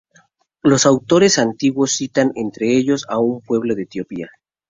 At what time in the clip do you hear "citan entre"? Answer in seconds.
1.95-2.75